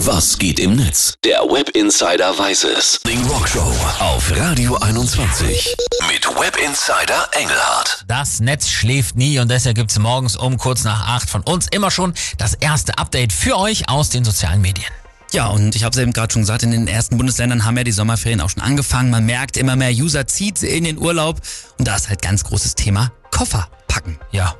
[0.00, 1.14] Was geht im Netz?
[1.24, 3.00] Der Web Insider weiß es.
[3.06, 5.74] Die Rockshow auf Radio 21
[6.12, 8.04] mit Web Insider Engelhardt.
[8.06, 11.90] Das Netz schläft nie und deshalb gibt's morgens um kurz nach acht von uns immer
[11.90, 14.92] schon das erste Update für euch aus den sozialen Medien.
[15.32, 17.84] Ja, und ich habe es eben gerade schon gesagt, in den ersten Bundesländern haben ja
[17.84, 19.08] die Sommerferien auch schon angefangen.
[19.08, 21.40] Man merkt, immer mehr User zieht in den Urlaub.
[21.78, 24.18] Und da ist halt ganz großes Thema Koffer packen.
[24.30, 24.54] Ja,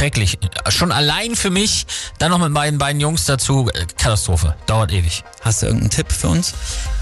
[0.00, 0.38] schrecklich.
[0.70, 1.86] Schon allein für mich,
[2.18, 4.56] dann noch mit meinen beiden Jungs dazu, äh, Katastrophe.
[4.64, 5.24] Dauert ewig.
[5.42, 6.54] Hast du irgendeinen Tipp für uns?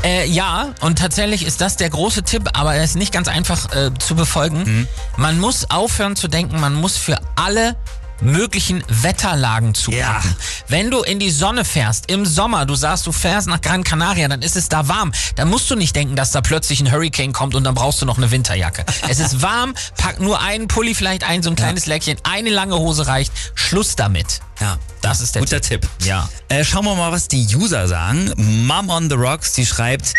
[0.03, 3.73] Äh, ja, und tatsächlich ist das der große Tipp, aber er ist nicht ganz einfach
[3.73, 4.89] äh, zu befolgen.
[5.17, 7.77] Man muss aufhören zu denken, man muss für alle
[8.21, 10.31] möglichen Wetterlagen zupacken.
[10.31, 10.37] Ja.
[10.69, 14.29] Wenn du in die Sonne fährst, im Sommer, du sagst, du fährst nach Gran Canaria,
[14.29, 15.13] dann ist es da warm.
[15.37, 18.07] Dann musst du nicht denken, dass da plötzlich ein Hurricane kommt und dann brauchst du
[18.07, 18.85] noch eine Winterjacke.
[19.09, 22.77] es ist warm, pack nur einen Pulli, vielleicht ein so ein kleines Läckchen, eine lange
[22.77, 24.41] Hose reicht, Schluss damit.
[24.61, 25.89] Ja, Das ist der guter Tipp.
[26.03, 26.29] Ja.
[26.49, 28.33] Äh, schauen wir mal, was die User sagen.
[28.67, 30.15] Mom on the Rocks, die schreibt,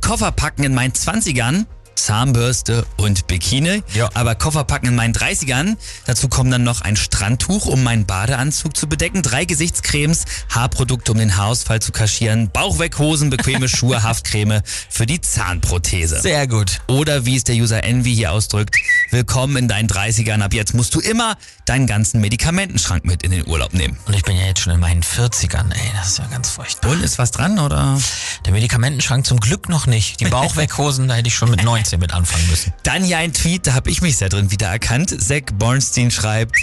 [0.00, 3.82] Koffer packen in meinen 20ern, Zahnbürste und Bikini.
[3.94, 4.10] Ja.
[4.14, 5.76] Aber Koffer packen in meinen 30ern.
[6.06, 11.18] Dazu kommen dann noch ein Strandtuch, um meinen Badeanzug zu bedecken, drei Gesichtscremes, Haarprodukte, um
[11.18, 16.20] den Haarausfall zu kaschieren, Bauchweghosen, bequeme Schuhe, Haftcreme für die Zahnprothese.
[16.20, 16.80] Sehr gut.
[16.86, 18.76] Oder wie es der User Envy hier ausdrückt,
[19.14, 20.42] willkommen in deinen 30ern.
[20.42, 23.96] Ab jetzt musst du immer deinen ganzen Medikamentenschrank mit in den Urlaub nehmen.
[24.06, 26.90] Und ich bin ja jetzt schon in meinen 40ern, ey, das ist ja ganz furchtbar.
[26.90, 27.96] Und ist was dran, oder?
[28.44, 30.20] Der Medikamentenschrank zum Glück noch nicht.
[30.20, 32.74] Die Bauchweghosen, da hätte ich schon mit 19 mit anfangen müssen.
[32.82, 35.14] Dann hier ein Tweet, da habe ich mich sehr drin wiedererkannt.
[35.22, 36.56] Zach Bornstein schreibt,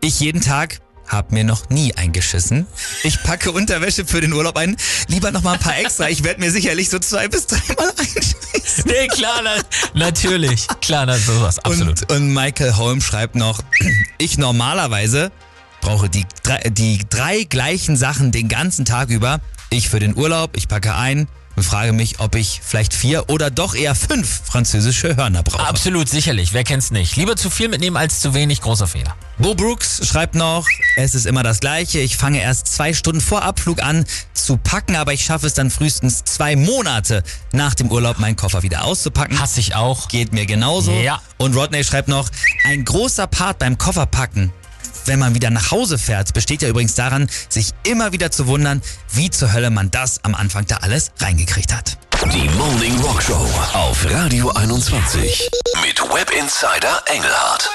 [0.00, 2.66] ich jeden Tag hab mir noch nie eingeschissen.
[3.04, 4.76] Ich packe Unterwäsche für den Urlaub ein.
[5.06, 6.08] Lieber noch mal ein paar extra.
[6.08, 8.43] Ich werde mir sicherlich so zwei bis dreimal einschießen.
[8.84, 9.54] Nee, klar, na,
[9.94, 10.66] natürlich.
[10.80, 12.02] Klar, na, sowas, absolut.
[12.10, 13.60] Und, und Michael Holm schreibt noch,
[14.18, 15.30] ich normalerweise
[15.80, 16.24] brauche die
[16.68, 19.40] die drei gleichen Sachen den ganzen Tag über.
[19.74, 23.50] Ich für den Urlaub, ich packe ein und frage mich, ob ich vielleicht vier oder
[23.50, 25.66] doch eher fünf französische Hörner brauche.
[25.66, 26.52] Absolut, sicherlich.
[26.52, 27.16] Wer kennt's nicht?
[27.16, 28.60] Lieber zu viel mitnehmen als zu wenig.
[28.60, 29.16] Großer Fehler.
[29.38, 30.64] Bo Brooks schreibt noch,
[30.96, 31.98] es ist immer das Gleiche.
[31.98, 35.72] Ich fange erst zwei Stunden vor Abflug an zu packen, aber ich schaffe es dann
[35.72, 39.40] frühestens zwei Monate nach dem Urlaub, meinen Koffer wieder auszupacken.
[39.40, 40.06] Hasse ich auch.
[40.06, 40.92] Geht mir genauso.
[40.92, 41.20] Ja.
[41.38, 42.30] Und Rodney schreibt noch,
[42.64, 44.52] ein großer Part beim Kofferpacken,
[45.06, 48.82] wenn man wieder nach Hause fährt, besteht ja übrigens daran, sich immer wieder zu wundern,
[49.12, 51.98] wie zur Hölle man das am Anfang da alles reingekriegt hat.
[52.32, 55.50] Die Morning Rockshow auf Radio 21
[55.82, 57.68] mit Web Insider Engelhardt.